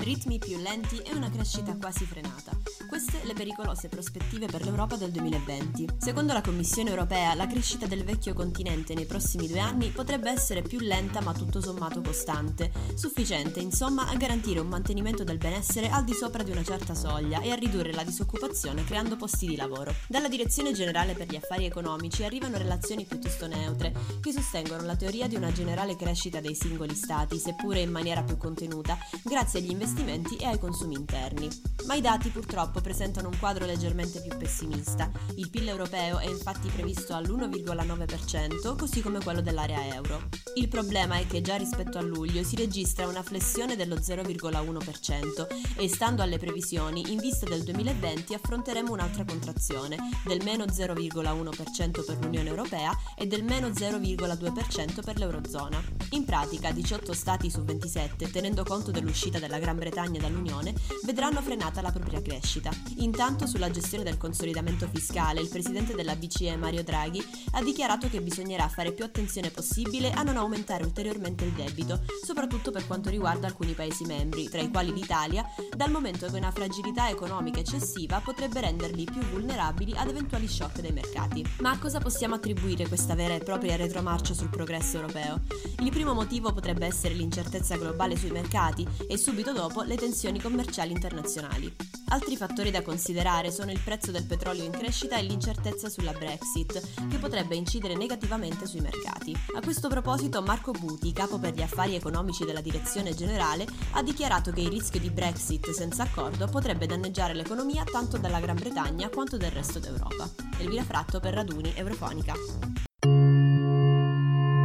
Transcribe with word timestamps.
Ritmi 0.00 0.38
più 0.38 0.56
lenti 0.56 0.96
e 0.96 1.14
una 1.14 1.28
crescita 1.28 1.76
quasi 1.76 2.06
frenata. 2.06 2.56
Queste 2.88 3.20
le 3.24 3.34
pericolose 3.34 3.90
prospettive 3.90 4.46
per 4.46 4.64
l'Europa 4.64 4.96
del 4.96 5.10
2020. 5.10 5.88
Secondo 5.98 6.32
la 6.32 6.40
Commissione 6.40 6.88
europea, 6.88 7.34
la 7.34 7.46
crescita 7.46 7.86
del 7.86 8.02
vecchio 8.02 8.32
continente 8.32 8.94
nei 8.94 9.04
prossimi 9.04 9.46
due 9.46 9.60
anni 9.60 9.90
potrebbe 9.90 10.30
essere 10.30 10.62
più 10.62 10.78
lenta 10.80 11.20
ma 11.20 11.34
tutto 11.34 11.60
sommato 11.60 12.00
costante, 12.00 12.72
sufficiente 12.94 13.60
insomma 13.60 14.08
a 14.08 14.16
garantire 14.16 14.60
un 14.60 14.68
mantenimento 14.68 15.22
del 15.22 15.36
benessere 15.36 15.90
al 15.90 16.04
di 16.04 16.14
sopra 16.14 16.42
di 16.42 16.50
una 16.50 16.64
certa 16.64 16.94
soglia 16.94 17.42
e 17.42 17.50
a 17.50 17.54
ridurre 17.54 17.92
la 17.92 18.02
disoccupazione 18.02 18.84
creando 18.84 19.16
posti 19.16 19.48
di 19.48 19.56
lavoro. 19.56 19.94
Dalla 20.08 20.28
Direzione 20.28 20.72
Generale 20.72 21.12
per 21.12 21.28
gli 21.28 21.36
Affari 21.36 21.66
Economici 21.66 22.24
arrivano 22.24 22.56
relazioni 22.56 23.04
piuttosto 23.04 23.46
neutre, 23.46 23.92
che 24.22 24.32
sostengono 24.32 24.82
la 24.82 24.96
teoria 24.96 25.28
di 25.28 25.36
una 25.36 25.52
generale 25.52 25.94
crescita 25.94 26.40
dei 26.40 26.54
singoli 26.54 26.94
stati, 26.94 27.38
seppure 27.38 27.80
in 27.80 27.90
maniera 27.90 28.22
più 28.22 28.38
contenuta, 28.38 28.96
grazie 29.22 29.58
agli 29.60 29.66
investimenti 29.70 29.88
investimenti 29.90 30.36
e 30.36 30.46
ai 30.46 30.58
consumi 30.58 30.94
interni. 30.94 31.48
Ma 31.86 31.94
i 31.94 32.00
dati 32.00 32.28
purtroppo 32.28 32.80
presentano 32.80 33.28
un 33.28 33.38
quadro 33.38 33.64
leggermente 33.64 34.20
più 34.20 34.36
pessimista. 34.36 35.10
Il 35.34 35.50
PIL 35.50 35.68
europeo 35.68 36.18
è 36.18 36.28
infatti 36.28 36.68
previsto 36.68 37.14
all'1,9%, 37.14 38.76
così 38.76 39.00
come 39.00 39.20
quello 39.20 39.40
dell'area 39.40 39.94
euro. 39.94 40.28
Il 40.54 40.68
problema 40.68 41.16
è 41.16 41.26
che 41.26 41.40
già 41.40 41.56
rispetto 41.56 41.98
a 41.98 42.02
luglio 42.02 42.44
si 42.44 42.54
registra 42.54 43.08
una 43.08 43.22
flessione 43.22 43.76
dello 43.76 43.96
0,1% 43.96 45.46
e 45.76 45.88
stando 45.88 46.22
alle 46.22 46.38
previsioni, 46.38 47.12
in 47.12 47.18
vista 47.18 47.48
del 47.48 47.64
2020 47.64 48.34
affronteremo 48.34 48.92
un'altra 48.92 49.24
contrazione, 49.24 49.96
del 50.24 50.42
meno 50.44 50.66
0,1% 50.66 52.04
per 52.04 52.18
l'Unione 52.20 52.48
Europea 52.48 52.96
e 53.16 53.26
del 53.26 53.42
meno 53.42 53.68
0,2% 53.68 55.02
per 55.02 55.18
l'Eurozona. 55.18 55.82
In 56.10 56.24
pratica 56.24 56.70
18 56.70 57.12
Stati 57.12 57.50
su 57.50 57.62
27, 57.62 58.30
tenendo 58.30 58.64
conto 58.64 58.90
dell'uscita 58.90 59.38
della 59.38 59.58
Gran 59.58 59.78
Bretagna 59.80 60.20
dall'Unione, 60.20 60.74
vedranno 61.04 61.40
frenata 61.40 61.80
la 61.80 61.90
propria 61.90 62.20
crescita. 62.20 62.70
Intanto 62.96 63.46
sulla 63.46 63.70
gestione 63.70 64.04
del 64.04 64.18
consolidamento 64.18 64.86
fiscale, 64.92 65.40
il 65.40 65.48
presidente 65.48 65.94
della 65.94 66.14
BCE 66.14 66.56
Mario 66.56 66.84
Draghi 66.84 67.24
ha 67.52 67.62
dichiarato 67.62 68.08
che 68.08 68.20
bisognerà 68.20 68.68
fare 68.68 68.92
più 68.92 69.04
attenzione 69.04 69.50
possibile 69.50 70.12
a 70.12 70.22
non 70.22 70.36
aumentare 70.36 70.84
ulteriormente 70.84 71.44
il 71.44 71.52
debito, 71.52 72.02
soprattutto 72.22 72.70
per 72.70 72.86
quanto 72.86 73.08
riguarda 73.08 73.46
alcuni 73.46 73.72
Paesi 73.72 74.04
membri, 74.04 74.50
tra 74.50 74.60
i 74.60 74.68
quali 74.68 74.92
l'Italia, 74.92 75.44
dal 75.74 75.90
momento 75.90 76.26
che 76.26 76.36
una 76.36 76.50
fragilità 76.50 77.08
economica 77.08 77.60
eccessiva 77.60 78.20
potrebbe 78.20 78.60
renderli 78.60 79.04
più 79.04 79.22
vulnerabili 79.22 79.94
ad 79.96 80.08
eventuali 80.08 80.46
shock 80.46 80.80
dei 80.82 80.92
mercati. 80.92 81.42
Ma 81.60 81.70
a 81.70 81.78
cosa 81.78 82.00
possiamo 82.00 82.34
attribuire 82.34 82.86
questa 82.86 83.14
vera 83.14 83.32
e 83.32 83.38
propria 83.38 83.76
retromarcia 83.76 84.34
sul 84.34 84.50
progresso 84.50 84.96
europeo? 84.96 85.40
Il 85.80 85.90
primo 85.90 86.12
motivo 86.12 86.52
potrebbe 86.52 86.84
essere 86.84 87.14
l'incertezza 87.14 87.76
globale 87.76 88.16
sui 88.16 88.30
mercati 88.30 88.86
e 89.08 89.16
subito 89.16 89.52
dopo 89.52 89.69
dopo 89.70 89.82
le 89.82 89.94
tensioni 89.94 90.40
commerciali 90.40 90.90
internazionali. 90.90 91.72
Altri 92.08 92.36
fattori 92.36 92.72
da 92.72 92.82
considerare 92.82 93.52
sono 93.52 93.70
il 93.70 93.78
prezzo 93.78 94.10
del 94.10 94.26
petrolio 94.26 94.64
in 94.64 94.72
crescita 94.72 95.16
e 95.16 95.22
l'incertezza 95.22 95.88
sulla 95.88 96.12
Brexit, 96.12 97.08
che 97.08 97.18
potrebbe 97.18 97.54
incidere 97.54 97.94
negativamente 97.94 98.66
sui 98.66 98.80
mercati. 98.80 99.32
A 99.54 99.60
questo 99.60 99.86
proposito 99.86 100.42
Marco 100.42 100.72
Buti, 100.72 101.12
capo 101.12 101.38
per 101.38 101.54
gli 101.54 101.62
affari 101.62 101.94
economici 101.94 102.44
della 102.44 102.60
direzione 102.60 103.14
generale, 103.14 103.64
ha 103.92 104.02
dichiarato 104.02 104.50
che 104.50 104.62
il 104.62 104.70
rischio 104.70 104.98
di 104.98 105.10
Brexit 105.10 105.70
senza 105.70 106.02
accordo 106.02 106.48
potrebbe 106.48 106.86
danneggiare 106.86 107.32
l'economia 107.32 107.84
tanto 107.84 108.18
della 108.18 108.40
Gran 108.40 108.56
Bretagna 108.56 109.08
quanto 109.08 109.36
del 109.36 109.52
resto 109.52 109.78
d'Europa. 109.78 110.28
Elvira 110.58 110.82
Fratto 110.82 111.20
per 111.20 111.34
Raduni 111.34 111.72
Eurofonica. 111.76 112.34